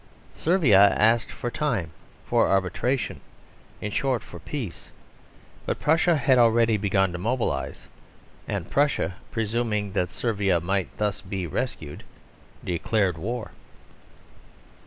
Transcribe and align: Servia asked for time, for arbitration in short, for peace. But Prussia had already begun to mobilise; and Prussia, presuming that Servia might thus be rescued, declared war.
Servia 0.33 0.95
asked 0.97 1.29
for 1.29 1.51
time, 1.51 1.91
for 2.25 2.47
arbitration 2.47 3.21
in 3.81 3.91
short, 3.91 4.23
for 4.23 4.39
peace. 4.39 4.89
But 5.67 5.79
Prussia 5.79 6.15
had 6.17 6.39
already 6.39 6.75
begun 6.75 7.11
to 7.11 7.19
mobilise; 7.19 7.87
and 8.47 8.67
Prussia, 8.67 9.17
presuming 9.29 9.91
that 9.91 10.09
Servia 10.09 10.59
might 10.59 10.97
thus 10.97 11.21
be 11.21 11.45
rescued, 11.45 12.03
declared 12.65 13.15
war. 13.15 13.51